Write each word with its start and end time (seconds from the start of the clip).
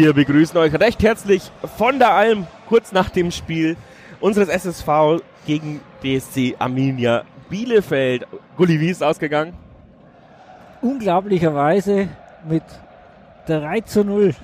Wir 0.00 0.14
begrüßen 0.14 0.56
euch 0.56 0.72
recht 0.80 1.02
herzlich 1.02 1.52
von 1.76 1.98
der 1.98 2.14
Alm, 2.14 2.46
kurz 2.70 2.90
nach 2.90 3.10
dem 3.10 3.30
Spiel 3.30 3.76
unseres 4.18 4.48
SSV 4.48 5.20
gegen 5.46 5.82
BSC 6.00 6.56
Arminia 6.58 7.24
Bielefeld. 7.50 8.26
Gulli, 8.56 8.80
wie 8.80 8.88
ist 8.88 9.02
ausgegangen? 9.02 9.52
Unglaublicherweise 10.80 12.08
mit 12.48 12.62
3 13.46 13.82
zu 13.82 14.02
0 14.02 14.34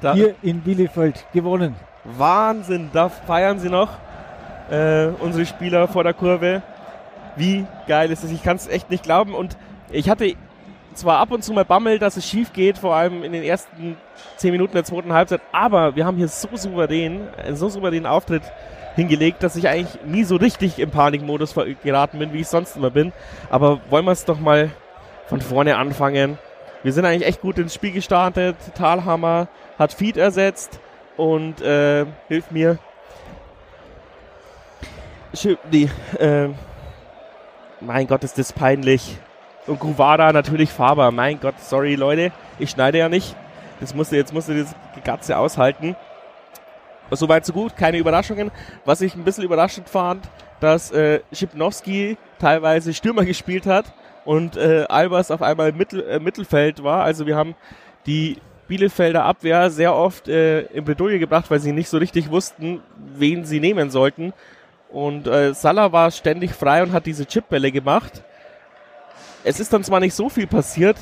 da 0.00 0.14
hier 0.14 0.36
in 0.42 0.60
Bielefeld 0.60 1.26
gewonnen. 1.32 1.74
Wahnsinn, 2.04 2.90
da 2.92 3.08
feiern 3.08 3.58
sie 3.58 3.70
noch 3.70 3.90
äh, 4.70 5.06
unsere 5.18 5.44
Spieler 5.44 5.88
vor 5.88 6.04
der 6.04 6.14
Kurve. 6.14 6.62
Wie 7.34 7.66
geil 7.88 8.12
ist 8.12 8.22
das? 8.22 8.30
Ich 8.30 8.44
kann 8.44 8.58
es 8.58 8.68
echt 8.68 8.90
nicht 8.90 9.02
glauben. 9.02 9.34
Und 9.34 9.56
ich 9.90 10.08
hatte 10.08 10.36
zwar 10.96 11.18
ab 11.18 11.30
und 11.30 11.42
zu 11.42 11.52
mal 11.52 11.64
Bammel, 11.64 11.98
dass 11.98 12.16
es 12.16 12.28
schief 12.28 12.52
geht, 12.52 12.78
vor 12.78 12.94
allem 12.94 13.24
in 13.24 13.32
den 13.32 13.42
ersten 13.42 13.96
zehn 14.36 14.52
Minuten 14.52 14.74
der 14.74 14.84
zweiten 14.84 15.12
Halbzeit, 15.12 15.40
aber 15.52 15.96
wir 15.96 16.04
haben 16.06 16.16
hier 16.16 16.28
so 16.28 16.48
souverän, 16.54 17.28
so 17.52 17.68
souveränen 17.68 18.06
Auftritt 18.06 18.42
hingelegt, 18.96 19.42
dass 19.42 19.56
ich 19.56 19.68
eigentlich 19.68 20.02
nie 20.04 20.24
so 20.24 20.36
richtig 20.36 20.78
im 20.78 20.90
Panikmodus 20.90 21.54
geraten 21.82 22.18
bin, 22.18 22.32
wie 22.32 22.40
ich 22.40 22.48
sonst 22.48 22.76
immer 22.76 22.90
bin. 22.90 23.12
Aber 23.50 23.80
wollen 23.90 24.04
wir 24.04 24.12
es 24.12 24.24
doch 24.24 24.38
mal 24.38 24.70
von 25.26 25.40
vorne 25.40 25.76
anfangen. 25.76 26.38
Wir 26.82 26.92
sind 26.92 27.04
eigentlich 27.04 27.26
echt 27.26 27.40
gut 27.40 27.58
ins 27.58 27.74
Spiel 27.74 27.92
gestartet. 27.92 28.56
Talhammer 28.74 29.48
hat 29.78 29.92
Feed 29.92 30.16
ersetzt 30.16 30.80
und 31.16 31.60
äh, 31.60 32.06
hilft 32.28 32.52
mir. 32.52 32.78
Die, 35.72 35.90
äh, 36.20 36.50
mein 37.80 38.06
Gott, 38.06 38.22
ist 38.22 38.38
das 38.38 38.52
peinlich. 38.52 39.18
Und 39.66 39.80
Guvada 39.80 40.32
natürlich 40.32 40.70
Faber. 40.70 41.10
Mein 41.10 41.40
Gott, 41.40 41.54
sorry 41.60 41.94
Leute, 41.94 42.32
ich 42.58 42.70
schneide 42.70 42.98
ja 42.98 43.08
nicht. 43.08 43.34
Das 43.80 43.94
musste, 43.94 44.16
jetzt 44.16 44.32
musste 44.32 44.56
das 44.58 44.74
Gatze 45.04 45.38
aushalten. 45.38 45.96
Soweit 47.10 47.44
so 47.44 47.52
gut, 47.52 47.76
keine 47.76 47.98
Überraschungen. 47.98 48.50
Was 48.84 49.00
ich 49.00 49.14
ein 49.14 49.24
bisschen 49.24 49.44
überraschend 49.44 49.88
fand, 49.88 50.28
dass 50.60 50.90
äh, 50.90 51.20
Schipnowski 51.32 52.16
teilweise 52.38 52.92
Stürmer 52.94 53.24
gespielt 53.24 53.66
hat 53.66 53.86
und 54.24 54.56
äh, 54.56 54.84
Albers 54.88 55.30
auf 55.30 55.42
einmal 55.42 55.72
Mittel, 55.72 56.06
äh, 56.08 56.18
Mittelfeld 56.18 56.82
war. 56.82 57.04
Also 57.04 57.26
wir 57.26 57.36
haben 57.36 57.54
die 58.06 58.38
Bielefelder 58.68 59.24
Abwehr 59.24 59.70
sehr 59.70 59.94
oft 59.94 60.28
äh, 60.28 60.62
in 60.62 60.84
Bredouille 60.84 61.18
gebracht, 61.18 61.50
weil 61.50 61.60
sie 61.60 61.72
nicht 61.72 61.88
so 61.88 61.98
richtig 61.98 62.30
wussten, 62.30 62.80
wen 62.96 63.44
sie 63.44 63.60
nehmen 63.60 63.90
sollten. 63.90 64.32
Und 64.90 65.26
äh, 65.26 65.52
Salah 65.54 65.92
war 65.92 66.10
ständig 66.10 66.52
frei 66.52 66.82
und 66.82 66.92
hat 66.92 67.06
diese 67.06 67.26
Chipbälle 67.26 67.72
gemacht. 67.72 68.22
Es 69.44 69.60
ist 69.60 69.72
dann 69.72 69.84
zwar 69.84 70.00
nicht 70.00 70.14
so 70.14 70.28
viel 70.28 70.46
passiert. 70.46 70.96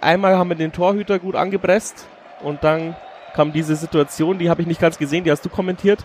Einmal 0.00 0.36
haben 0.36 0.48
wir 0.48 0.56
den 0.56 0.72
Torhüter 0.72 1.18
gut 1.18 1.36
angepresst 1.36 2.06
und 2.42 2.64
dann 2.64 2.96
kam 3.34 3.52
diese 3.52 3.76
Situation, 3.76 4.38
die 4.38 4.48
habe 4.48 4.62
ich 4.62 4.66
nicht 4.66 4.80
ganz 4.80 4.96
gesehen, 4.96 5.22
die 5.22 5.30
hast 5.30 5.44
du 5.44 5.50
kommentiert. 5.50 6.04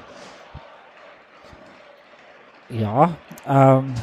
Ja, 2.69 3.15
ähm, 3.47 3.93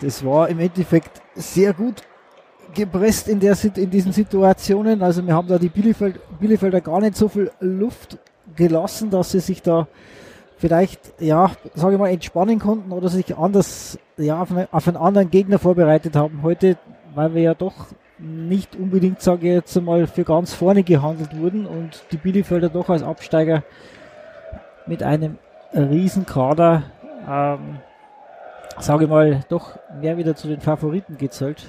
das 0.00 0.24
war 0.24 0.48
im 0.48 0.60
Endeffekt 0.60 1.20
sehr 1.34 1.72
gut 1.72 2.02
gepresst 2.74 3.28
in, 3.28 3.40
der, 3.40 3.56
in 3.76 3.90
diesen 3.90 4.12
Situationen. 4.12 5.02
Also 5.02 5.26
wir 5.26 5.34
haben 5.34 5.48
da 5.48 5.58
die 5.58 5.68
Bielefeld, 5.68 6.20
Bielefelder 6.38 6.80
gar 6.80 7.00
nicht 7.00 7.16
so 7.16 7.28
viel 7.28 7.50
Luft 7.60 8.18
gelassen, 8.54 9.10
dass 9.10 9.32
sie 9.32 9.40
sich 9.40 9.62
da 9.62 9.88
vielleicht, 10.56 11.20
ja, 11.20 11.50
sage 11.74 11.94
ich 11.94 12.00
mal, 12.00 12.10
entspannen 12.10 12.58
konnten 12.58 12.92
oder 12.92 13.08
sich 13.08 13.36
anders, 13.36 13.98
ja, 14.16 14.40
auf, 14.40 14.50
eine, 14.50 14.68
auf 14.72 14.88
einen 14.88 14.96
anderen 14.96 15.30
Gegner 15.30 15.58
vorbereitet 15.58 16.16
haben. 16.16 16.42
Heute, 16.42 16.76
weil 17.14 17.34
wir 17.34 17.42
ja 17.42 17.54
doch 17.54 17.86
nicht 18.18 18.76
unbedingt, 18.76 19.20
sage 19.20 19.46
ich 19.48 19.54
jetzt 19.54 19.80
mal, 19.80 20.06
für 20.06 20.24
ganz 20.24 20.54
vorne 20.54 20.82
gehandelt 20.82 21.36
wurden 21.38 21.66
und 21.66 22.04
die 22.12 22.16
Bielefelder 22.16 22.70
doch 22.70 22.88
als 22.88 23.02
Absteiger 23.02 23.62
mit 24.86 25.02
einem 25.02 25.38
Riesenkader, 25.74 26.84
ähm, 27.28 27.78
sage 28.78 29.04
ich 29.04 29.10
mal, 29.10 29.40
doch 29.48 29.78
mehr 30.00 30.16
wieder 30.16 30.34
zu 30.34 30.48
den 30.48 30.60
Favoriten 30.60 31.18
gezählt 31.18 31.66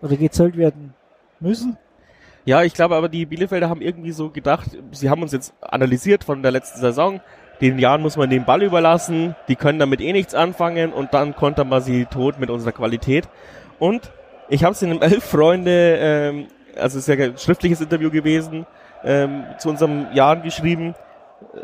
oder 0.00 0.16
gezählt 0.16 0.56
werden 0.56 0.94
müssen. 1.40 1.76
Ja, 2.44 2.62
ich 2.62 2.74
glaube 2.74 2.96
aber, 2.96 3.08
die 3.08 3.26
Bielefelder 3.26 3.68
haben 3.68 3.82
irgendwie 3.82 4.12
so 4.12 4.30
gedacht, 4.30 4.70
sie 4.92 5.10
haben 5.10 5.22
uns 5.22 5.32
jetzt 5.32 5.52
analysiert 5.60 6.24
von 6.24 6.42
der 6.42 6.52
letzten 6.52 6.80
Saison, 6.80 7.20
den 7.60 7.78
Jahren 7.78 8.02
muss 8.02 8.16
man 8.16 8.30
den 8.30 8.44
Ball 8.44 8.62
überlassen, 8.62 9.36
die 9.48 9.56
können 9.56 9.78
damit 9.78 10.00
eh 10.00 10.12
nichts 10.12 10.34
anfangen 10.34 10.92
und 10.92 11.12
dann 11.12 11.36
kontern 11.36 11.68
wir 11.68 11.80
sie 11.80 12.06
tot 12.06 12.38
mit 12.38 12.50
unserer 12.50 12.72
Qualität. 12.72 13.28
Und 13.78 14.10
ich 14.48 14.64
habe 14.64 14.72
es 14.72 14.82
in 14.82 14.90
einem 14.90 15.02
Elf 15.02 15.24
Freunde, 15.24 15.98
ähm, 16.00 16.46
also 16.76 16.98
es 16.98 17.08
ist 17.08 17.18
ja 17.18 17.24
ein 17.24 17.38
schriftliches 17.38 17.80
Interview 17.80 18.10
gewesen, 18.10 18.66
ähm, 19.04 19.44
zu 19.58 19.68
unserem 19.68 20.06
Jahren 20.12 20.42
geschrieben, 20.42 20.94
äh, 21.54 21.58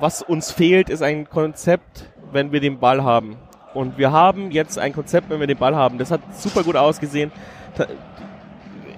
was 0.00 0.22
uns 0.22 0.50
fehlt, 0.52 0.90
ist 0.90 1.02
ein 1.02 1.28
Konzept, 1.28 2.10
wenn 2.32 2.52
wir 2.52 2.60
den 2.60 2.78
Ball 2.78 3.02
haben. 3.02 3.36
Und 3.74 3.98
wir 3.98 4.12
haben 4.12 4.50
jetzt 4.50 4.78
ein 4.78 4.92
Konzept, 4.92 5.30
wenn 5.30 5.40
wir 5.40 5.46
den 5.46 5.58
Ball 5.58 5.74
haben. 5.74 5.98
Das 5.98 6.10
hat 6.10 6.20
super 6.32 6.62
gut 6.62 6.76
ausgesehen. 6.76 7.30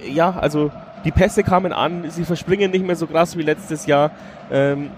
Ja, 0.09 0.31
also 0.39 0.71
die 1.05 1.11
Pässe 1.11 1.43
kamen 1.43 1.73
an, 1.73 2.11
sie 2.11 2.25
verspringen 2.25 2.71
nicht 2.71 2.85
mehr 2.85 2.97
so 2.97 3.07
krass 3.07 3.37
wie 3.37 3.43
letztes 3.43 3.87
Jahr. 3.87 4.11
Ähm, 4.51 4.91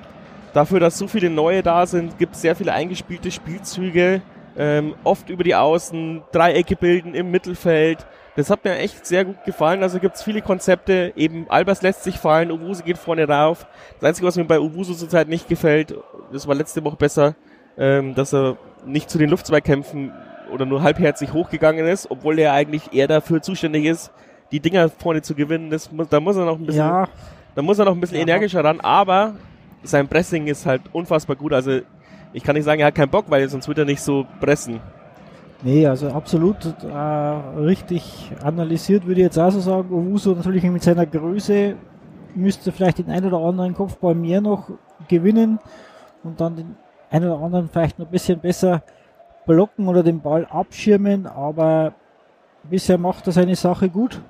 dafür, 0.53 0.81
dass 0.81 0.99
so 0.99 1.07
viele 1.07 1.31
neue 1.31 1.63
da 1.63 1.87
sind, 1.87 2.19
gibt 2.19 2.35
es 2.35 2.43
sehr 2.43 2.57
viele 2.57 2.73
eingespielte 2.73 3.31
Spielzüge, 3.31 4.23
ähm, 4.57 4.95
oft 5.05 5.31
über 5.31 5.45
die 5.45 5.55
Außen, 5.55 6.23
Dreiecke 6.33 6.77
bilden 6.77 7.15
im 7.15 7.31
Mittelfeld. 7.31 8.07
Das 8.37 8.51
hat 8.51 8.65
mir 8.65 8.77
echt 8.77 9.07
sehr 9.07 9.25
gut 9.25 9.45
gefallen. 9.45 9.83
Also 9.83 9.99
gibt 9.99 10.17
es 10.17 10.23
viele 10.23 10.41
Konzepte. 10.41 11.13
Eben 11.17 11.47
Albers 11.49 11.83
lässt 11.83 12.05
sich 12.05 12.19
fallen, 12.19 12.51
Uwusu 12.51 12.85
geht 12.85 12.99
vorne 12.99 13.29
rauf. 13.29 13.67
Das 13.99 14.09
Einzige, 14.09 14.27
was 14.27 14.37
mir 14.37 14.45
bei 14.45 14.61
Uwusu 14.61 14.95
zurzeit 14.95 15.29
nicht 15.29 15.49
gefällt, 15.49 15.95
das 16.33 16.47
war 16.47 16.55
letzte 16.55 16.85
Woche 16.85 16.97
besser, 16.97 17.35
ähm, 17.77 18.15
dass 18.15 18.33
er 18.33 18.57
nicht 18.87 19.11
zu 19.11 19.19
den 19.19 19.31
Luftzweikämpfen 19.31 20.13
oder 20.53 20.67
nur 20.67 20.83
halbherzig 20.83 21.33
hochgegangen 21.33 21.87
ist, 21.87 22.11
obwohl 22.11 22.39
er 22.39 22.53
eigentlich 22.53 22.93
eher 22.93 23.09
dafür 23.09 23.43
zuständig 23.43 23.85
ist, 23.85 24.11
die 24.53 24.61
Dinger 24.61 24.89
vorne 24.89 25.23
zu 25.23 25.35
gewinnen. 25.35 25.71
Das 25.71 25.91
muss, 25.93 26.09
da 26.09 26.21
muss 26.21 26.37
er 26.37 26.45
noch 26.45 26.59
ein 26.59 26.67
bisschen, 26.67 26.87
ja. 26.87 27.09
da 27.55 27.63
muss 27.63 27.79
er 27.79 27.85
noch 27.85 27.95
ein 27.95 28.01
bisschen 28.01 28.17
ja. 28.17 28.23
energischer 28.23 28.65
ran. 28.65 28.81
Aber 28.81 29.35
sein 29.83 30.09
Pressing 30.09 30.47
ist 30.47 30.67
halt 30.67 30.83
unfassbar 30.93 31.37
gut. 31.37 31.53
Also 31.53 31.81
ich 32.33 32.43
kann 32.43 32.55
nicht 32.55 32.65
sagen, 32.65 32.81
er 32.81 32.89
hat 32.89 32.95
keinen 32.95 33.11
Bock, 33.11 33.27
weil 33.29 33.49
sonst 33.49 33.69
wird 33.69 33.79
er 33.79 33.85
nicht 33.85 34.01
so 34.01 34.27
pressen. 34.41 34.81
Nee, 35.63 35.87
also 35.87 36.09
absolut 36.09 36.57
äh, 36.83 36.97
richtig 36.97 38.33
analysiert, 38.43 39.07
würde 39.07 39.21
ich 39.21 39.27
jetzt 39.27 39.39
auch 39.39 39.51
so 39.51 39.61
sagen. 39.61 39.93
Owusu 39.93 40.35
natürlich 40.35 40.63
mit 40.65 40.83
seiner 40.83 41.05
Größe 41.05 41.77
müsste 42.35 42.73
vielleicht 42.73 42.99
den 42.99 43.11
einen 43.11 43.27
oder 43.27 43.45
anderen 43.45 43.75
Kopfball 43.75 44.15
mehr 44.15 44.41
noch 44.41 44.71
gewinnen 45.09 45.59
und 46.23 46.41
dann 46.41 46.57
den 46.57 46.77
einen 47.11 47.31
oder 47.31 47.43
anderen 47.43 47.69
vielleicht 47.69 47.99
noch 47.99 48.07
ein 48.07 48.11
bisschen 48.13 48.39
besser 48.39 48.83
blocken 49.47 49.89
oder 49.89 50.03
den 50.03 50.21
Ball 50.21 50.47
abschirmen, 50.47 51.27
aber 51.27 51.93
bisher 52.63 52.99
macht 52.99 53.27
er 53.27 53.33
seine 53.33 53.57
Sache 53.57 53.89
gut. 53.89 54.23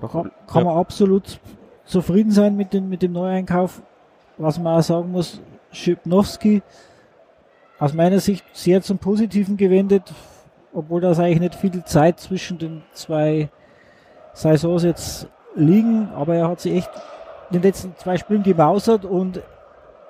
Kann, 0.00 0.30
kann 0.46 0.64
ja. 0.64 0.64
man 0.64 0.76
absolut 0.78 1.40
zufrieden 1.84 2.30
sein 2.30 2.56
mit, 2.56 2.72
den, 2.72 2.88
mit 2.88 3.02
dem 3.02 3.12
Neueinkauf 3.12 3.82
was 4.38 4.58
man 4.58 4.78
auch 4.78 4.82
sagen 4.82 5.10
muss, 5.12 5.40
Schipnowski 5.72 6.62
aus 7.78 7.92
meiner 7.92 8.20
Sicht 8.20 8.44
sehr 8.52 8.82
zum 8.82 8.98
Positiven 8.98 9.56
gewendet, 9.56 10.12
obwohl 10.72 11.00
das 11.00 11.18
eigentlich 11.18 11.40
nicht 11.40 11.54
viel 11.54 11.84
Zeit 11.84 12.20
zwischen 12.20 12.58
den 12.58 12.82
zwei 12.92 13.48
Saisons 14.32 14.84
jetzt 14.84 15.28
liegen, 15.54 16.08
aber 16.14 16.36
er 16.36 16.48
hat 16.48 16.60
sich 16.60 16.74
echt 16.74 16.90
in 17.50 17.54
den 17.54 17.62
letzten 17.62 17.96
zwei 17.96 18.16
Spielen 18.16 18.42
gemausert 18.42 19.04
und 19.04 19.40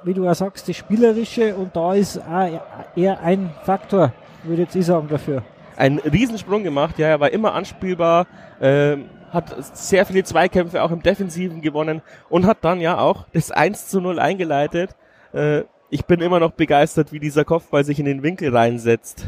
wie 0.04 0.14
du 0.14 0.24
ja 0.24 0.34
sagst, 0.34 0.69
das 0.69 0.76
Spielerische 0.76 1.54
und 1.56 1.74
da 1.74 1.94
ist 1.94 2.19
auch 2.19 2.60
eher 2.94 3.20
ein 3.20 3.50
Faktor, 3.62 4.12
würde 4.44 4.66
ich 4.72 4.86
sagen, 4.86 5.08
dafür. 5.08 5.42
Ein 5.76 5.98
Riesensprung 5.98 6.62
gemacht, 6.62 6.98
ja, 6.98 7.08
er 7.08 7.20
war 7.20 7.31
immer 7.31 7.54
anspielbar, 7.54 8.26
ähm, 8.60 9.06
hat 9.30 9.54
sehr 9.76 10.06
viele 10.06 10.25
Zweikämpfe 10.25 10.82
auch 10.82 10.90
im 10.90 11.02
Defensiven 11.02 11.60
gewonnen 11.60 12.02
und 12.28 12.46
hat 12.46 12.58
dann 12.62 12.80
ja 12.80 12.98
auch 12.98 13.26
das 13.32 13.50
1 13.50 13.88
zu 13.88 14.00
0 14.00 14.19
eingeleitet. 14.19 14.94
Äh, 15.32 15.62
ich 15.90 16.04
bin 16.04 16.20
immer 16.20 16.40
noch 16.40 16.52
begeistert, 16.52 17.12
wie 17.12 17.20
dieser 17.20 17.44
Kopfball 17.44 17.84
sich 17.84 17.98
in 17.98 18.04
den 18.04 18.22
Winkel 18.22 18.54
reinsetzt. 18.54 19.26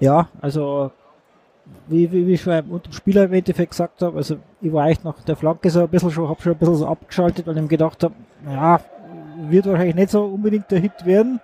Ja, 0.00 0.28
also 0.40 0.90
wie, 1.86 2.10
wie, 2.12 2.26
wie 2.26 2.34
ich 2.34 2.42
schon 2.42 2.58
unter 2.70 2.90
dem 2.90 2.92
Spieler 2.92 3.24
im 3.24 3.32
Endeffekt 3.32 3.72
gesagt 3.72 4.02
habe, 4.02 4.16
also 4.16 4.36
ich 4.60 4.72
war 4.72 4.88
echt 4.88 5.04
nach 5.04 5.20
der 5.22 5.36
Flanke 5.36 5.68
so 5.70 5.80
ein 5.80 5.88
bisschen 5.88 6.10
schon, 6.10 6.28
hab 6.28 6.40
schon 6.42 6.52
ein 6.52 6.58
bisschen 6.58 6.76
so 6.76 6.86
abgeschaltet, 6.86 7.46
weil 7.46 7.56
ich 7.56 7.62
mir 7.62 7.68
gedacht 7.68 8.02
habe, 8.04 8.14
ja, 8.48 8.80
wird 9.48 9.66
wahrscheinlich 9.66 9.94
nicht 9.94 10.10
so 10.10 10.24
unbedingt 10.24 10.70
der 10.70 10.78
Hit 10.78 11.04
werden 11.04 11.40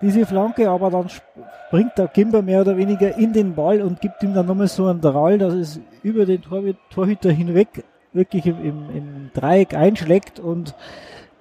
diese 0.00 0.26
Flanke, 0.26 0.68
aber 0.68 0.90
dann 0.90 1.08
springt 1.08 1.96
der 1.96 2.08
Kimber 2.08 2.42
mehr 2.42 2.60
oder 2.60 2.76
weniger 2.76 3.16
in 3.16 3.32
den 3.32 3.54
Ball 3.54 3.80
und 3.80 4.00
gibt 4.00 4.22
ihm 4.22 4.34
dann 4.34 4.46
nochmal 4.46 4.68
so 4.68 4.86
einen 4.86 5.00
Drall, 5.00 5.38
dass 5.38 5.54
es 5.54 5.80
über 6.06 6.24
den 6.24 6.40
Tor 6.40 6.62
Torhüter 6.90 7.32
hinweg 7.32 7.82
wirklich 8.12 8.46
im, 8.46 8.64
im, 8.64 8.96
im 8.96 9.30
Dreieck 9.34 9.74
einschlägt 9.74 10.38
und 10.38 10.76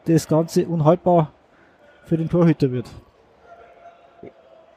das 0.05 0.27
Ganze 0.27 0.65
unhaltbar 0.65 1.31
für 2.05 2.17
den 2.17 2.29
Torhüter 2.29 2.71
wird. 2.71 2.89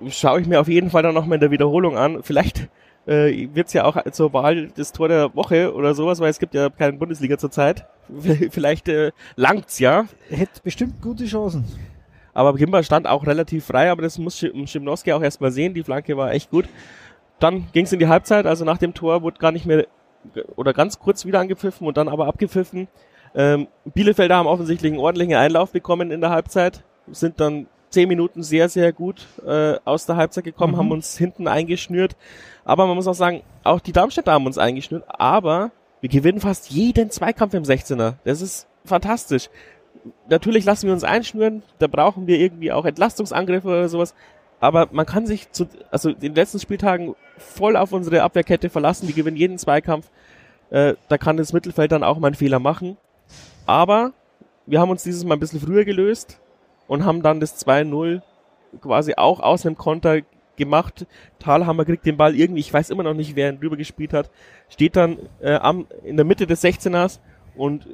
Schaue 0.09 0.43
ich 0.43 0.47
mir 0.47 0.61
auf 0.61 0.69
jeden 0.69 0.91
Fall 0.91 1.03
dann 1.03 1.15
nochmal 1.15 1.37
in 1.37 1.41
der 1.41 1.51
Wiederholung 1.51 1.97
an. 1.97 2.23
Vielleicht 2.23 2.69
äh, 3.07 3.49
wird's 3.55 3.73
ja 3.73 3.85
auch 3.85 3.97
zur 4.13 4.35
Wahl 4.35 4.69
des 4.69 4.93
Tor 4.93 5.09
der 5.09 5.35
Woche 5.35 5.75
oder 5.75 5.95
sowas, 5.95 6.21
weil 6.21 6.31
es 6.31 6.39
gibt 6.39 6.55
ja 6.55 6.69
keine 6.69 6.93
Bundesliga 6.93 7.39
zurzeit. 7.39 7.87
Vielleicht 8.51 8.89
äh, 8.89 9.13
langt's 9.37 9.79
ja. 9.79 10.05
Hätte 10.29 10.61
bestimmt 10.63 11.01
gute 11.01 11.25
Chancen. 11.25 11.65
Aber 12.35 12.55
Kimber 12.57 12.83
stand 12.83 13.07
auch 13.09 13.27
relativ 13.27 13.65
frei, 13.65 13.91
aber 13.91 14.03
das 14.03 14.19
muss 14.19 14.39
Schimnowski 14.39 15.15
auch 15.15 15.23
erstmal 15.23 15.51
sehen. 15.51 15.73
Die 15.73 15.83
Flanke 15.83 16.17
war 16.17 16.33
echt 16.33 16.51
gut. 16.51 16.69
Dann 17.41 17.69
ging's 17.73 17.93
in 17.93 17.99
die 17.99 18.09
Halbzeit, 18.09 18.47
also 18.47 18.65
nach 18.65 18.79
dem 18.79 18.95
Tor 18.95 19.23
wurde 19.23 19.39
gar 19.39 19.53
nicht 19.53 19.67
mehr 19.67 19.87
oder 20.57 20.73
ganz 20.73 20.99
kurz 20.99 21.25
wieder 21.25 21.41
angepfiffen 21.41 21.87
und 21.87 21.97
dann 21.97 22.09
aber 22.09 22.27
abgepfiffen. 22.27 22.89
Ähm, 23.35 23.69
Bielefelder 23.85 24.37
haben 24.37 24.47
offensichtlich 24.47 24.93
einen 24.93 25.01
ordentlichen 25.01 25.35
Einlauf 25.35 25.71
bekommen 25.71 26.11
in 26.11 26.21
der 26.21 26.31
Halbzeit, 26.31 26.83
sind 27.11 27.41
dann 27.41 27.67
zehn 27.91 28.09
Minuten 28.09 28.43
sehr, 28.43 28.69
sehr 28.69 28.93
gut 28.93 29.27
äh, 29.47 29.77
aus 29.85 30.07
der 30.07 30.17
Halbzeit 30.17 30.45
gekommen, 30.45 30.75
mhm. 30.75 30.79
haben 30.79 30.91
uns 30.91 31.17
hinten 31.17 31.49
eingeschnürt. 31.49 32.17
Aber 32.65 32.87
man 32.87 32.97
muss 32.97 33.07
auch 33.07 33.15
sagen, 33.15 33.43
auch 33.65 33.81
die 33.81 33.93
Darmstädter 33.93 34.33
haben 34.33 34.47
uns 34.47 34.59
eingeschnürt, 34.59 35.05
aber 35.09 35.71
wir 36.01 36.09
gewinnen 36.09 36.41
fast 36.41 36.71
jeden 36.71 37.11
Zweikampf 37.11 37.55
im 37.55 37.65
16er. 37.65 38.15
Das 38.25 38.41
ist 38.41 38.69
fantastisch. 38.85 39.49
Natürlich 40.29 40.65
lassen 40.65 40.87
wir 40.87 40.93
uns 40.93 41.05
einschnüren, 41.05 41.63
da 41.79 41.87
brauchen 41.87 42.27
wir 42.27 42.39
irgendwie 42.39 42.73
auch 42.73 42.85
Entlastungsangriffe 42.85 43.69
oder 43.69 43.89
sowas. 43.89 44.15
Aber 44.61 44.89
man 44.91 45.07
kann 45.07 45.27
sich 45.27 45.51
zu, 45.53 45.69
also 45.91 46.11
in 46.11 46.21
den 46.21 46.35
letzten 46.35 46.59
Spieltagen 46.59 47.15
voll 47.37 47.77
auf 47.77 47.93
unsere 47.93 48.23
Abwehrkette 48.23 48.71
verlassen, 48.71 49.07
die 49.07 49.13
gewinnen 49.13 49.37
jeden 49.37 49.59
Zweikampf. 49.59 50.11
Äh, 50.71 50.95
da 51.09 51.19
kann 51.19 51.37
das 51.37 51.53
Mittelfeld 51.53 51.93
dann 51.93 52.03
auch 52.03 52.19
mal 52.19 52.29
einen 52.29 52.37
Fehler 52.37 52.59
machen. 52.59 52.97
Aber 53.67 54.13
wir 54.67 54.81
haben 54.81 54.91
uns 54.91 55.03
dieses 55.03 55.25
Mal 55.25 55.35
ein 55.35 55.41
bisschen 55.41 55.61
früher 55.61 55.85
gelöst 55.85 56.41
und 56.89 57.05
haben 57.05 57.23
dann 57.23 57.41
das 57.41 57.65
2-0 57.65 58.23
quasi 58.81 59.15
auch 59.17 59.41
aus 59.41 59.65
einem 59.65 59.77
Konter 59.77 60.21
gemacht. 60.57 61.07
Thalhammer 61.39 61.85
kriegt 61.85 62.05
den 62.05 62.17
Ball 62.17 62.35
irgendwie, 62.35 62.61
ich 62.61 62.73
weiß 62.73 62.91
immer 62.91 63.05
noch 63.05 63.15
nicht, 63.15 63.37
wer 63.37 63.51
ihn 63.51 63.61
drüber 63.61 63.77
gespielt 63.77 64.13
hat, 64.13 64.31
steht 64.69 64.97
dann 64.97 65.19
äh, 65.41 65.55
am, 65.55 65.87
in 66.05 66.17
der 66.17 66.27
Mitte 66.27 66.47
des 66.47 66.63
16ers 66.63 67.21
und 67.57 67.87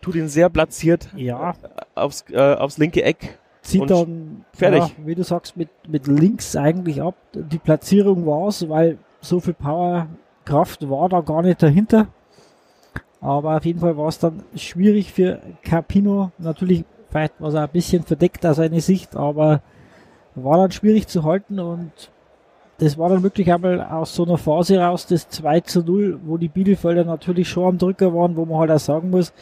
tut 0.00 0.16
ihn 0.16 0.28
sehr 0.28 0.50
platziert 0.50 1.08
ja. 1.16 1.54
aufs, 1.94 2.24
äh, 2.30 2.54
aufs 2.54 2.78
linke 2.78 3.02
Eck. 3.02 3.38
Zieht 3.62 3.90
dann, 3.90 4.44
fertig. 4.52 4.80
Ja, 4.80 4.90
wie 5.04 5.14
du 5.14 5.24
sagst, 5.24 5.56
mit, 5.56 5.68
mit 5.88 6.06
links 6.06 6.56
eigentlich 6.56 7.02
ab. 7.02 7.14
Die 7.34 7.58
Platzierung 7.58 8.26
war's, 8.26 8.68
weil 8.68 8.98
so 9.20 9.40
viel 9.40 9.54
Powerkraft 9.54 10.88
war 10.88 11.08
da 11.08 11.20
gar 11.20 11.42
nicht 11.42 11.62
dahinter. 11.62 12.08
Aber 13.20 13.56
auf 13.56 13.64
jeden 13.64 13.80
Fall 13.80 13.96
war 13.96 14.08
es 14.08 14.18
dann 14.18 14.44
schwierig 14.54 15.12
für 15.12 15.40
Capino. 15.62 16.30
Natürlich, 16.38 16.84
vielleicht 17.10 17.40
war 17.40 17.48
es 17.48 17.54
ein 17.54 17.68
bisschen 17.70 18.04
verdeckt 18.04 18.46
aus 18.46 18.56
seiner 18.56 18.80
Sicht, 18.80 19.16
aber 19.16 19.60
war 20.34 20.58
dann 20.58 20.70
schwierig 20.70 21.08
zu 21.08 21.24
halten 21.24 21.58
und 21.58 21.90
das 22.78 22.96
war 22.96 23.08
dann 23.08 23.24
wirklich 23.24 23.52
einmal 23.52 23.82
aus 23.82 24.14
so 24.14 24.24
einer 24.24 24.38
Phase 24.38 24.78
raus, 24.78 25.06
das 25.06 25.28
2 25.28 25.60
zu 25.60 25.82
0, 25.82 26.20
wo 26.24 26.36
die 26.36 26.48
Bielefelder 26.48 27.04
natürlich 27.04 27.48
schon 27.48 27.64
am 27.66 27.78
Drücker 27.78 28.14
waren, 28.14 28.36
wo 28.36 28.44
man 28.44 28.58
halt 28.58 28.70
auch 28.70 28.78
sagen 28.78 29.10
muss, 29.10 29.32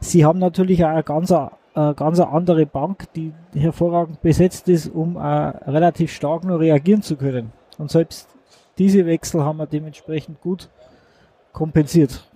sie 0.00 0.24
haben 0.24 0.38
natürlich 0.38 0.82
auch 0.82 0.88
eine 0.88 1.02
ganz, 1.02 1.30
eine 1.74 1.94
ganz 1.94 2.20
andere 2.20 2.66
Bank, 2.66 3.12
die 3.14 3.32
hervorragend 3.54 4.20
besetzt 4.20 4.68
ist, 4.68 4.88
um 4.88 5.16
relativ 5.16 6.12
stark 6.12 6.44
nur 6.44 6.60
reagieren 6.60 7.02
zu 7.02 7.16
können. 7.16 7.52
Und 7.78 7.90
selbst 7.90 8.28
diese 8.78 9.06
Wechsel 9.06 9.42
haben 9.42 9.58
wir 9.58 9.66
dementsprechend 9.66 10.40
gut 10.40 10.68
kompensiert. 11.52 12.28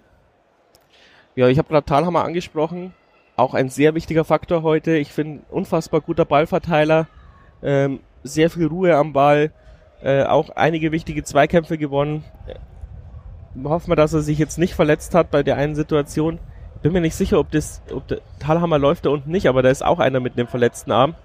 Ja, 1.34 1.48
ich 1.48 1.58
habe 1.58 1.68
gerade 1.68 1.84
Talhammer 1.84 2.24
angesprochen. 2.24 2.94
Auch 3.36 3.52
ein 3.52 3.68
sehr 3.68 3.94
wichtiger 3.94 4.24
Faktor 4.24 4.62
heute. 4.62 4.96
Ich 4.96 5.12
finde, 5.12 5.42
unfassbar 5.50 6.00
guter 6.00 6.24
Ballverteiler. 6.24 7.06
Ähm, 7.62 8.00
sehr 8.22 8.48
viel 8.48 8.66
Ruhe 8.66 8.96
am 8.96 9.12
Ball. 9.12 9.52
Äh, 10.02 10.24
auch 10.24 10.50
einige 10.50 10.92
wichtige 10.92 11.24
Zweikämpfe 11.24 11.76
gewonnen. 11.78 12.24
Äh, 12.46 13.64
hoffen 13.64 13.90
wir, 13.90 13.96
dass 13.96 14.12
er 14.12 14.22
sich 14.22 14.38
jetzt 14.38 14.58
nicht 14.58 14.74
verletzt 14.74 15.14
hat 15.14 15.30
bei 15.30 15.42
der 15.42 15.56
einen 15.56 15.74
Situation. 15.74 16.38
Bin 16.86 16.92
mir 16.92 17.00
nicht 17.00 17.16
sicher, 17.16 17.40
ob 17.40 17.50
das, 17.50 17.82
ob 17.92 18.06
der 18.06 18.20
Talhammer 18.38 18.78
läuft 18.78 19.06
da 19.06 19.10
unten 19.10 19.32
nicht, 19.32 19.48
aber 19.48 19.60
da 19.60 19.70
ist 19.70 19.84
auch 19.84 19.98
einer 19.98 20.20
mit 20.20 20.38
einem 20.38 20.46
verletzten 20.46 20.92
Arm. 20.92 21.16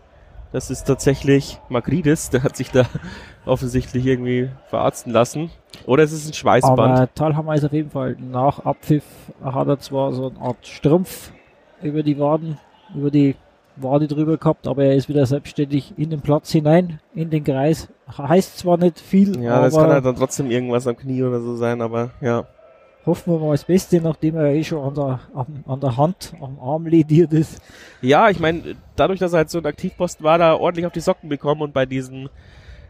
Das 0.51 0.71
ist 0.71 0.85
tatsächlich 0.85 1.59
Magridis, 1.69 2.31
der 2.31 2.41
hat 2.41 2.57
sich 2.57 2.71
da 2.71 2.85
offensichtlich 3.45 4.07
irgendwie 4.07 4.49
verarzten 4.69 5.13
lassen. 5.13 5.51
Oder 5.85 6.01
es 6.01 6.13
ist 6.13 6.27
ein 6.27 6.33
Schweißband. 6.33 6.79
Aber 6.79 7.13
Talhammer 7.13 7.53
ist 7.53 7.63
auf 7.63 7.73
jeden 7.73 7.91
Fall 7.91 8.17
nach 8.19 8.65
Abpfiff 8.65 9.03
hat 9.43 9.67
er 9.67 9.77
zwar 9.77 10.13
so 10.13 10.31
eine 10.31 10.39
Art 10.39 10.65
Strumpf 10.65 11.31
über 11.83 12.01
die 12.01 12.17
Waden, 12.17 12.57
über 12.95 13.11
die 13.11 13.35
Wade 13.75 14.07
drüber 14.07 14.37
gehabt, 14.37 14.65
aber 14.65 14.85
er 14.85 14.95
ist 14.95 15.09
wieder 15.09 15.27
selbstständig 15.27 15.93
in 15.95 16.09
den 16.09 16.21
Platz 16.21 16.51
hinein, 16.51 17.01
in 17.13 17.29
den 17.29 17.43
Kreis. 17.43 17.87
Heißt 18.17 18.57
zwar 18.57 18.77
nicht 18.77 18.99
viel, 18.99 19.39
ja, 19.43 19.57
aber... 19.57 19.65
das 19.65 19.75
kann 19.75 19.91
halt 19.91 20.05
dann 20.05 20.15
trotzdem 20.15 20.49
irgendwas 20.49 20.87
am 20.87 20.97
Knie 20.97 21.21
oder 21.21 21.39
so 21.39 21.55
sein, 21.55 21.83
aber 21.83 22.09
ja. 22.19 22.47
Hoffen 23.05 23.33
wir 23.33 23.39
mal 23.39 23.51
das 23.51 23.63
Beste, 23.63 23.99
nachdem 23.99 24.35
er 24.35 24.53
eh 24.53 24.63
schon 24.63 24.83
an 24.83 24.93
der, 24.93 25.19
an, 25.33 25.63
an 25.65 25.79
der 25.79 25.97
Hand, 25.97 26.33
am 26.39 26.59
Arm 26.59 26.85
lediert 26.85 27.33
ist. 27.33 27.59
Ja, 28.01 28.29
ich 28.29 28.39
meine, 28.39 28.75
dadurch, 28.95 29.19
dass 29.19 29.33
er 29.33 29.37
halt 29.37 29.49
so 29.49 29.57
ein 29.57 29.65
Aktivpost 29.65 30.21
war, 30.21 30.37
da 30.37 30.53
ordentlich 30.53 30.85
auf 30.85 30.93
die 30.93 30.99
Socken 30.99 31.27
bekommen 31.27 31.61
und 31.61 31.73
bei 31.73 31.87
diesen, 31.87 32.29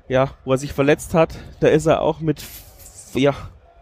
ja, 0.09 0.31
wo 0.43 0.51
er 0.51 0.57
sich 0.57 0.73
verletzt 0.73 1.13
hat, 1.13 1.35
da 1.61 1.69
ist 1.69 1.85
er 1.85 2.01
auch 2.01 2.19
mit, 2.19 2.43
ja, 3.13 3.33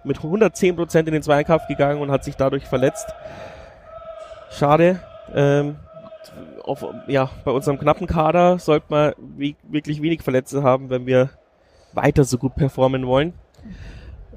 mit 0.04 0.18
110 0.18 0.76
Prozent 0.76 1.08
in 1.08 1.14
den 1.14 1.24
Zweikampf 1.24 1.68
gegangen 1.68 2.00
und 2.00 2.12
hat 2.12 2.24
sich 2.24 2.36
dadurch 2.36 2.66
verletzt. 2.66 3.08
Schade. 4.52 5.00
Ähm, 5.34 5.78
auf, 6.64 6.86
ja, 7.08 7.30
bei 7.44 7.52
unserem 7.52 7.80
knappen 7.80 8.06
Kader 8.06 8.60
sollte 8.60 8.86
man 8.90 9.14
wirklich 9.38 10.02
wenig 10.02 10.22
Verletzte 10.22 10.62
haben, 10.62 10.92
wenn 10.92 11.08
wir 11.08 11.32
weiter 11.94 12.24
so 12.24 12.38
gut 12.38 12.56
performen 12.56 13.08
wollen. 13.08 13.34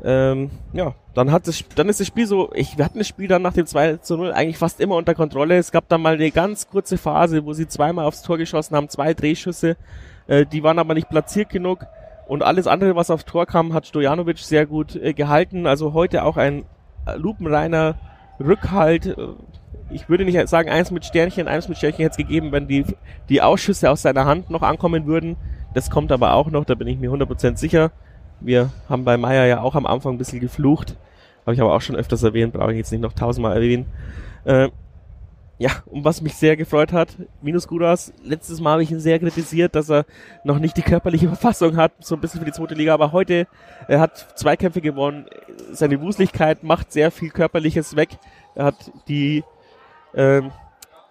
Ähm, 0.04 0.50
ja, 0.72 0.94
dann 1.14 1.30
hat 1.30 1.46
das, 1.46 1.62
dann 1.76 1.88
ist 1.88 2.00
das 2.00 2.06
Spiel 2.08 2.26
so, 2.26 2.50
ich, 2.54 2.76
wir 2.76 2.84
hatten 2.84 2.98
das 2.98 3.06
Spiel 3.06 3.28
dann 3.28 3.42
nach 3.42 3.52
dem 3.52 3.66
2 3.66 3.98
zu 3.98 4.16
0 4.16 4.32
eigentlich 4.32 4.58
fast 4.58 4.80
immer 4.80 4.96
unter 4.96 5.14
Kontrolle. 5.14 5.56
Es 5.56 5.70
gab 5.70 5.88
dann 5.88 6.02
mal 6.02 6.14
eine 6.14 6.30
ganz 6.30 6.68
kurze 6.68 6.98
Phase, 6.98 7.44
wo 7.44 7.52
sie 7.52 7.68
zweimal 7.68 8.06
aufs 8.06 8.22
Tor 8.22 8.38
geschossen 8.38 8.74
haben, 8.74 8.88
zwei 8.88 9.14
Drehschüsse, 9.14 9.76
äh, 10.26 10.44
die 10.44 10.62
waren 10.62 10.78
aber 10.78 10.94
nicht 10.94 11.08
platziert 11.08 11.50
genug. 11.50 11.86
Und 12.26 12.42
alles 12.42 12.66
andere, 12.66 12.96
was 12.96 13.10
aufs 13.10 13.24
Tor 13.24 13.46
kam, 13.46 13.74
hat 13.74 13.86
Stojanovic 13.86 14.38
sehr 14.38 14.66
gut 14.66 14.96
äh, 14.96 15.12
gehalten. 15.12 15.66
Also 15.66 15.92
heute 15.92 16.24
auch 16.24 16.36
ein 16.36 16.64
äh, 17.06 17.16
lupenreiner 17.16 17.96
Rückhalt. 18.40 19.06
Äh, 19.06 19.16
ich 19.90 20.08
würde 20.08 20.24
nicht 20.24 20.48
sagen, 20.48 20.70
eins 20.70 20.90
mit 20.90 21.04
Sternchen, 21.04 21.48
eins 21.48 21.68
mit 21.68 21.76
Sternchen 21.76 22.02
hätte 22.02 22.12
es 22.12 22.16
gegeben, 22.16 22.50
wenn 22.50 22.66
die, 22.66 22.86
die 23.28 23.42
Ausschüsse 23.42 23.90
aus 23.90 24.02
seiner 24.02 24.24
Hand 24.24 24.50
noch 24.50 24.62
ankommen 24.62 25.06
würden. 25.06 25.36
Das 25.74 25.90
kommt 25.90 26.10
aber 26.10 26.32
auch 26.34 26.50
noch, 26.50 26.64
da 26.64 26.74
bin 26.74 26.88
ich 26.88 26.98
mir 26.98 27.10
100% 27.10 27.56
sicher. 27.56 27.90
Wir 28.44 28.70
haben 28.88 29.04
bei 29.04 29.16
Meier 29.16 29.46
ja 29.46 29.60
auch 29.60 29.74
am 29.74 29.86
Anfang 29.86 30.14
ein 30.14 30.18
bisschen 30.18 30.40
geflucht. 30.40 30.96
Habe 31.44 31.54
ich 31.54 31.60
aber 31.60 31.74
auch 31.74 31.80
schon 31.80 31.96
öfters 31.96 32.22
erwähnt, 32.22 32.52
brauche 32.52 32.72
ich 32.72 32.78
jetzt 32.78 32.92
nicht 32.92 33.00
noch 33.00 33.12
tausendmal 33.12 33.54
erwähnen. 33.54 33.86
Äh, 34.44 34.68
ja, 35.58 35.70
um 35.86 36.04
was 36.04 36.22
mich 36.22 36.34
sehr 36.34 36.56
gefreut 36.56 36.92
hat, 36.92 37.16
Minus 37.40 37.68
Gudas, 37.68 38.12
letztes 38.24 38.60
Mal 38.60 38.72
habe 38.72 38.82
ich 38.82 38.90
ihn 38.90 38.98
sehr 38.98 39.20
kritisiert, 39.20 39.76
dass 39.76 39.90
er 39.90 40.06
noch 40.42 40.58
nicht 40.58 40.76
die 40.76 40.82
körperliche 40.82 41.28
Verfassung 41.34 41.76
hat, 41.76 41.92
so 42.00 42.16
ein 42.16 42.20
bisschen 42.20 42.40
für 42.40 42.46
die 42.46 42.52
zweite 42.52 42.74
Liga, 42.74 42.92
aber 42.94 43.12
heute, 43.12 43.46
er 43.86 44.00
hat 44.00 44.36
Zweikämpfe 44.36 44.80
gewonnen, 44.80 45.26
seine 45.70 46.00
Wuslichkeit 46.00 46.64
macht 46.64 46.90
sehr 46.90 47.12
viel 47.12 47.30
Körperliches 47.30 47.94
weg, 47.94 48.18
er 48.56 48.64
hat 48.64 48.90
die, 49.06 49.44
ähm, 50.14 50.50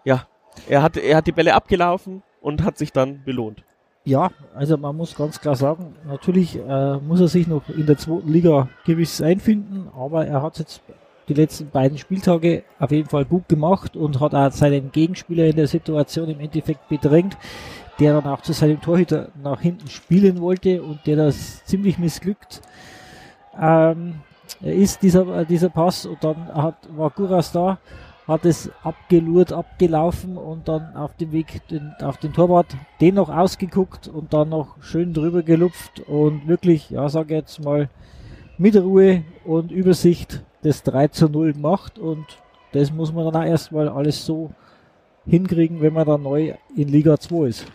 ja, 0.03 0.27
er 0.67 0.83
hat, 0.83 0.97
er 0.97 1.15
hat 1.15 1.27
die 1.27 1.31
Bälle 1.31 1.53
abgelaufen 1.53 2.21
und 2.41 2.63
hat 2.63 2.77
sich 2.77 2.91
dann 2.91 3.23
belohnt. 3.23 3.63
Ja, 4.03 4.31
also 4.55 4.77
man 4.77 4.98
muss 4.98 5.15
ganz 5.15 5.39
klar 5.39 5.55
sagen, 5.55 5.96
natürlich 6.08 6.58
äh, 6.58 6.98
muss 6.98 7.22
er 7.22 7.27
sich 7.27 7.48
noch 7.48 7.70
in 7.70 7.86
der 7.86 7.98
zweiten 7.98 8.31
Liga 8.31 8.67
gewiss 8.84 9.22
einfinden, 9.22 9.89
aber 9.96 10.25
er 10.25 10.41
hat 10.41 10.58
jetzt 10.58 10.81
die 11.27 11.36
letzten 11.36 11.70
beiden 11.70 12.00
Spieltage 12.00 12.63
auf 12.79 12.89
jeden 12.91 13.08
Fall 13.08 13.25
gut 13.25 13.48
gemacht 13.48 13.96
und 13.96 14.20
hat 14.20 14.34
auch 14.34 14.51
seinen 14.51 14.91
Gegenspieler 14.91 15.46
in 15.46 15.55
der 15.55 15.67
Situation 15.67 16.29
im 16.29 16.39
Endeffekt 16.39 16.89
bedrängt, 16.89 17.38
der 18.00 18.20
dann 18.20 18.31
auch 18.31 18.41
zu 18.41 18.53
seinem 18.53 18.81
Torhüter 18.81 19.29
nach 19.43 19.62
hinten 19.62 19.88
spielen 19.88 20.41
wollte 20.41 20.81
und 20.81 21.05
der 21.05 21.17
das 21.17 21.63
ziemlich 21.65 22.00
missglückt 22.00 22.62
ähm, 23.60 24.15
ist, 24.62 25.03
dieser, 25.03 25.46
dieser 25.46 25.70
Pass. 25.70 26.08
Und 26.08 26.24
dann 26.24 26.48
hat, 26.53 26.75
war 26.98 27.12
Guras 27.12 27.51
da, 27.51 27.77
hat 28.28 28.46
es 28.46 28.70
abgelurrt, 28.84 29.51
abgelaufen 29.51 30.38
und 30.38 30.68
dann 30.68 30.96
auf 30.96 31.16
dem 31.18 31.32
Weg 31.32 31.68
den, 31.70 31.94
auf 32.01 32.18
den 32.18 32.34
Torwart 32.34 32.68
den 33.00 33.16
noch 33.16 33.30
ausgeguckt 33.30 34.08
und 34.08 34.34
dann 34.34 34.50
noch 34.50 34.82
schön 34.82 35.13
drüber 35.13 35.44
gelupft 35.44 36.01
und 36.08 36.48
wirklich, 36.48 36.90
ja, 36.92 37.10
sage 37.10 37.36
jetzt 37.36 37.63
mal, 37.63 37.90
mit 38.58 38.75
Ruhe 38.75 39.24
und 39.44 39.72
Übersicht 39.72 40.44
das 40.62 40.84
3 40.84 41.08
zu 41.08 41.30
0 41.30 41.54
gemacht 41.54 41.98
und 41.98 42.25
das 42.74 42.92
muss 42.92 43.12
man 43.12 43.25
dann 43.25 43.42
auch 43.42 43.46
erstmal 43.46 43.90
alles 43.90 44.25
so 44.25 44.51
hinkriegen, 45.25 45.82
wenn 45.82 45.94
man 45.94 46.06
dann 46.06 46.24
neu 46.24 46.54
in 46.75 46.88
Liga 46.88 47.20
2 47.20 47.48
ist. 47.48 47.66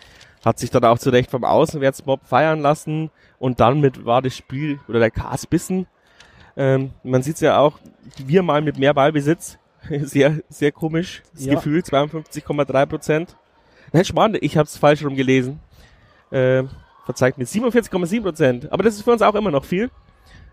Hat 0.44 0.58
sich 0.58 0.70
dann 0.70 0.84
auch 0.84 0.98
zu 0.98 1.10
Recht 1.10 1.30
vom 1.30 1.44
Außenwärtsmob 1.44 2.20
feiern 2.24 2.60
lassen 2.60 3.10
und 3.38 3.60
dann 3.60 3.80
mit 3.80 4.04
war 4.04 4.22
das 4.22 4.36
Spiel 4.36 4.78
oder 4.88 5.00
der 5.00 5.10
Cast 5.10 5.50
bissen. 5.50 5.86
Ähm, 6.56 6.92
man 7.02 7.22
sieht 7.22 7.34
es 7.34 7.40
ja 7.40 7.58
auch, 7.58 7.78
wir 8.24 8.42
mal 8.42 8.62
mit 8.62 8.78
mehr 8.78 8.94
Ballbesitz. 8.94 9.58
Sehr, 10.02 10.40
sehr 10.48 10.72
komisch. 10.72 11.22
Das 11.32 11.44
ja. 11.44 11.54
Gefühl, 11.54 11.80
52,3 11.80 12.86
Prozent. 12.86 13.36
Nein, 13.92 14.04
spannend, 14.04 14.38
ich 14.42 14.56
habe 14.56 14.66
es 14.66 14.76
falsch 14.76 15.04
rum 15.04 15.14
gelesen. 15.14 15.60
Äh, 16.30 16.64
verzeiht 17.04 17.38
mir, 17.38 17.46
47,7 17.46 18.22
Prozent. 18.22 18.72
Aber 18.72 18.82
das 18.82 18.94
ist 18.94 19.02
für 19.02 19.12
uns 19.12 19.22
auch 19.22 19.34
immer 19.34 19.50
noch 19.50 19.64
viel. 19.64 19.90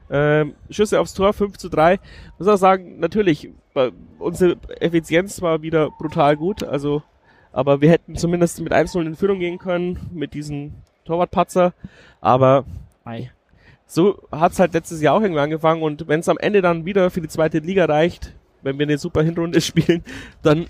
Ähm, 0.09 0.53
Schüsse 0.69 0.99
aufs 0.99 1.13
Tor 1.13 1.33
5 1.33 1.57
zu 1.57 1.69
3. 1.69 1.99
Muss 2.37 2.47
auch 2.47 2.57
sagen, 2.57 2.99
natürlich, 2.99 3.49
unsere 4.19 4.57
Effizienz 4.79 5.41
war 5.41 5.61
wieder 5.61 5.89
brutal 5.89 6.37
gut. 6.37 6.63
Also, 6.63 7.01
aber 7.51 7.81
wir 7.81 7.89
hätten 7.89 8.15
zumindest 8.15 8.61
mit 8.61 8.73
1-0 8.73 9.01
in 9.01 9.15
Führung 9.15 9.39
gehen 9.39 9.57
können 9.57 9.99
mit 10.13 10.33
diesem 10.33 10.73
Torwartpatzer. 11.05 11.73
Aber 12.21 12.65
Ei. 13.03 13.31
so 13.87 14.21
hat's 14.31 14.59
halt 14.59 14.73
letztes 14.73 15.01
Jahr 15.01 15.15
auch 15.15 15.21
irgendwie 15.21 15.41
angefangen. 15.41 15.81
Und 15.81 16.07
wenn 16.07 16.19
es 16.19 16.29
am 16.29 16.37
Ende 16.37 16.61
dann 16.61 16.85
wieder 16.85 17.09
für 17.09 17.21
die 17.21 17.27
zweite 17.27 17.59
Liga 17.59 17.85
reicht, 17.85 18.33
wenn 18.63 18.79
wir 18.79 18.85
eine 18.85 18.97
super 18.97 19.21
Hinrunde 19.23 19.61
spielen, 19.61 20.03
dann 20.41 20.67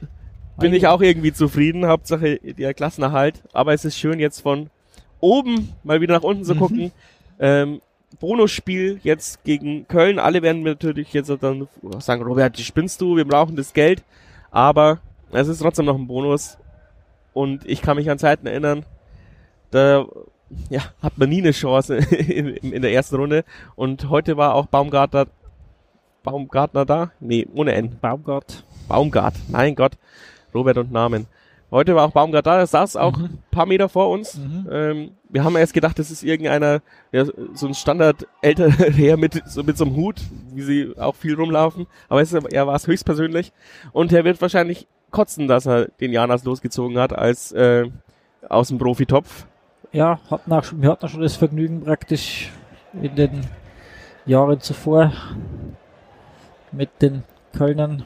bin 0.57 0.73
ich 0.73 0.87
auch 0.87 1.01
irgendwie 1.01 1.33
zufrieden. 1.33 1.87
Hauptsache 1.87 2.39
der 2.39 2.73
Klassenerhalt. 2.73 3.41
Aber 3.53 3.73
es 3.73 3.85
ist 3.85 3.97
schön 3.97 4.19
jetzt 4.19 4.41
von 4.41 4.69
oben 5.19 5.69
mal 5.83 6.01
wieder 6.01 6.15
nach 6.15 6.23
unten 6.23 6.43
zu 6.43 6.55
mhm. 6.55 6.59
gucken. 6.59 6.91
Ähm, 7.39 7.81
Bonusspiel 8.19 8.99
jetzt 9.03 9.43
gegen 9.43 9.87
Köln. 9.87 10.19
Alle 10.19 10.41
werden 10.41 10.63
natürlich 10.63 11.13
jetzt 11.13 11.31
dann 11.41 11.67
sagen, 11.99 12.21
Robert, 12.23 12.57
die 12.57 12.63
spinnst 12.63 13.01
du, 13.01 13.15
wir 13.15 13.25
brauchen 13.25 13.55
das 13.55 13.73
Geld. 13.73 14.03
Aber 14.51 14.99
es 15.31 15.47
ist 15.47 15.59
trotzdem 15.59 15.85
noch 15.85 15.97
ein 15.97 16.07
Bonus. 16.07 16.57
Und 17.33 17.65
ich 17.65 17.81
kann 17.81 17.97
mich 17.97 18.09
an 18.11 18.19
Zeiten 18.19 18.45
erinnern, 18.45 18.85
da 19.71 20.05
ja, 20.69 20.81
hat 21.01 21.17
man 21.17 21.29
nie 21.29 21.41
eine 21.41 21.51
Chance 21.51 21.95
in, 22.11 22.49
in, 22.49 22.81
der 22.81 22.93
ersten 22.93 23.15
Runde. 23.15 23.43
Und 23.75 24.09
heute 24.09 24.37
war 24.37 24.53
auch 24.53 24.67
Baumgartner, 24.67 25.27
Baumgartner 26.23 26.85
da? 26.85 27.11
Nee, 27.19 27.47
ohne 27.53 27.73
N. 27.73 27.97
Baumgart. 27.99 28.63
Baumgart, 28.87 29.35
mein 29.49 29.75
Gott. 29.75 29.93
Robert 30.53 30.77
und 30.77 30.91
Namen. 30.91 31.27
Heute 31.71 31.95
war 31.95 32.05
auch 32.05 32.11
Baumgart 32.11 32.45
da, 32.45 32.57
der 32.57 32.67
saß 32.67 32.95
auch 32.97 33.17
mhm. 33.17 33.23
ein 33.25 33.43
paar 33.49 33.65
Meter 33.65 33.89
vor 33.89 34.11
uns. 34.11 34.37
Mhm. 34.37 34.69
Ähm, 34.71 35.11
wir 35.29 35.43
haben 35.43 35.55
erst 35.55 35.73
gedacht, 35.73 35.97
das 35.97 36.11
ist 36.11 36.23
irgendeiner, 36.23 36.81
ja, 37.11 37.25
so 37.53 37.67
ein 37.67 37.73
Standard 37.73 38.27
älterer 38.41 38.91
Herr 38.91 39.17
mit 39.17 39.41
so, 39.47 39.63
mit 39.63 39.77
so 39.77 39.85
einem 39.85 39.95
Hut, 39.95 40.21
wie 40.53 40.61
sie 40.61 40.93
auch 40.97 41.15
viel 41.15 41.33
rumlaufen. 41.33 41.87
Aber 42.09 42.21
es, 42.21 42.31
er 42.31 42.67
war 42.67 42.75
es 42.75 42.85
höchstpersönlich. 42.85 43.51
Und 43.91 44.13
er 44.13 44.23
wird 44.23 44.39
wahrscheinlich 44.41 44.87
kotzen, 45.09 45.47
dass 45.47 45.65
er 45.65 45.87
den 45.99 46.11
Janas 46.11 46.43
losgezogen 46.43 46.99
hat 46.99 47.11
als 47.11 47.51
äh, 47.53 47.89
aus 48.47 48.67
dem 48.67 48.77
Profitopf. 48.77 49.47
Ja, 49.91 50.19
hatten 50.29 50.53
auch, 50.53 50.65
wir 50.75 50.89
hatten 50.89 51.05
auch 51.05 51.09
schon 51.09 51.21
das 51.21 51.35
Vergnügen 51.35 51.83
praktisch 51.83 52.51
in 53.01 53.15
den 53.15 53.41
Jahren 54.25 54.59
zuvor 54.59 55.11
mit 56.73 56.89
den 57.01 57.23
Kölnern. 57.55 58.03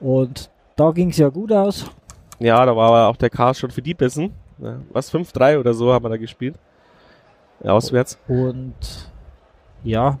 Und 0.00 0.50
da 0.76 0.90
ging 0.90 1.10
es 1.10 1.18
ja 1.18 1.28
gut 1.28 1.52
aus. 1.52 1.90
Ja, 2.38 2.64
da 2.64 2.76
war 2.76 2.88
aber 2.88 3.08
auch 3.08 3.16
der 3.16 3.30
Cast 3.30 3.60
schon 3.60 3.70
für 3.70 3.82
die 3.82 3.94
Bissen. 3.94 4.32
Was, 4.92 5.12
5-3 5.12 5.58
oder 5.58 5.74
so 5.74 5.92
haben 5.92 6.04
wir 6.04 6.10
da 6.10 6.16
gespielt. 6.16 6.56
Auswärts. 7.62 8.18
Und 8.28 8.74
ja, 9.82 10.18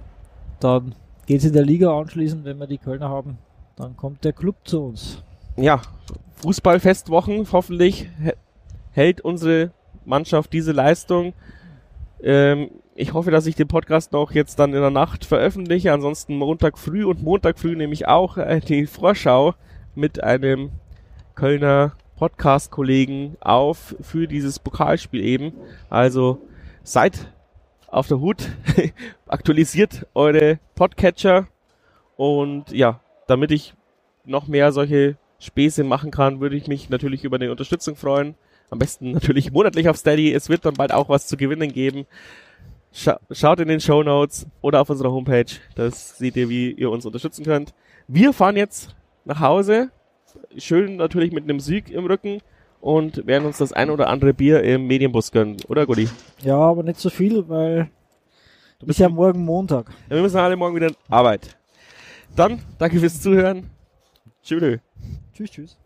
dann 0.60 0.94
geht 1.26 1.38
es 1.38 1.44
in 1.44 1.52
der 1.52 1.64
Liga 1.64 1.96
anschließend, 1.98 2.44
wenn 2.44 2.58
wir 2.58 2.66
die 2.66 2.78
Kölner 2.78 3.08
haben. 3.08 3.38
Dann 3.76 3.96
kommt 3.96 4.24
der 4.24 4.32
Club 4.32 4.56
zu 4.64 4.84
uns. 4.84 5.22
Ja, 5.56 5.82
Fußballfestwochen. 6.36 7.46
Hoffentlich 7.52 8.08
hält 8.92 9.20
unsere 9.20 9.70
Mannschaft 10.04 10.52
diese 10.52 10.72
Leistung. 10.72 11.32
Ähm, 12.22 12.70
ich 12.96 13.12
hoffe, 13.12 13.30
dass 13.30 13.46
ich 13.46 13.56
den 13.56 13.68
Podcast 13.68 14.12
noch 14.12 14.32
jetzt 14.32 14.58
dann 14.58 14.72
in 14.72 14.80
der 14.80 14.90
Nacht 14.90 15.24
veröffentliche. 15.24 15.92
Ansonsten 15.92 16.36
Montag 16.36 16.78
früh 16.78 17.04
und 17.04 17.22
Montag 17.22 17.58
früh 17.58 17.74
nehme 17.74 17.92
ich 17.92 18.06
auch 18.06 18.36
äh, 18.36 18.60
die 18.60 18.86
Vorschau 18.86 19.54
mit 19.94 20.22
einem 20.22 20.70
Kölner 21.34 21.96
Podcast-Kollegen 22.16 23.36
auf 23.40 23.96
für 24.00 24.28
dieses 24.28 24.60
Pokalspiel 24.60 25.24
eben. 25.24 25.52
Also 25.90 26.40
seid 26.84 27.32
auf 27.88 28.06
der 28.06 28.20
Hut, 28.20 28.48
aktualisiert 29.26 30.06
eure 30.14 30.60
Podcatcher 30.76 31.48
und 32.16 32.70
ja, 32.70 33.00
damit 33.26 33.50
ich 33.50 33.74
noch 34.24 34.46
mehr 34.46 34.70
solche 34.72 35.16
Späße 35.40 35.82
machen 35.82 36.12
kann, 36.12 36.40
würde 36.40 36.56
ich 36.56 36.68
mich 36.68 36.88
natürlich 36.90 37.24
über 37.24 37.36
eine 37.36 37.50
Unterstützung 37.50 37.96
freuen. 37.96 38.36
Am 38.70 38.78
besten 38.78 39.10
natürlich 39.12 39.52
monatlich 39.52 39.88
auf 39.88 39.96
Steady. 39.96 40.32
Es 40.32 40.48
wird 40.48 40.64
dann 40.64 40.74
bald 40.74 40.92
auch 40.92 41.08
was 41.08 41.26
zu 41.26 41.36
gewinnen 41.36 41.72
geben. 41.72 42.06
Scha 42.96 43.18
schaut 43.32 43.58
in 43.58 43.66
den 43.66 43.80
Show 43.80 44.04
Notes 44.04 44.46
oder 44.60 44.80
auf 44.80 44.88
unserer 44.88 45.10
Homepage. 45.10 45.46
Das 45.74 46.16
seht 46.16 46.36
ihr, 46.36 46.48
wie 46.48 46.70
ihr 46.70 46.90
uns 46.90 47.04
unterstützen 47.04 47.44
könnt. 47.44 47.74
Wir 48.06 48.32
fahren 48.32 48.56
jetzt 48.56 48.94
nach 49.24 49.40
Hause 49.40 49.90
schön 50.56 50.96
natürlich 50.96 51.32
mit 51.32 51.44
einem 51.44 51.58
Sieg 51.58 51.90
im 51.90 52.06
Rücken 52.06 52.40
und 52.80 53.26
werden 53.26 53.46
uns 53.46 53.58
das 53.58 53.72
ein 53.72 53.90
oder 53.90 54.08
andere 54.08 54.32
Bier 54.32 54.62
im 54.62 54.86
Medienbus 54.86 55.32
gönnen, 55.32 55.56
oder 55.68 55.86
Gudi? 55.86 56.08
Ja, 56.42 56.56
aber 56.56 56.84
nicht 56.84 57.00
so 57.00 57.10
viel, 57.10 57.48
weil 57.48 57.90
du 58.78 58.86
bist 58.86 59.00
ja 59.00 59.08
morgen 59.08 59.44
Montag. 59.44 59.90
Ja, 60.08 60.16
wir 60.16 60.22
müssen 60.22 60.36
alle 60.36 60.56
morgen 60.56 60.76
wieder 60.76 60.88
in 60.88 60.96
Arbeit. 61.08 61.56
Dann, 62.36 62.60
danke 62.78 63.00
fürs 63.00 63.20
Zuhören. 63.20 63.70
Tschüss. 64.42 64.78
Tschüss, 65.32 65.50
tschüss. 65.50 65.78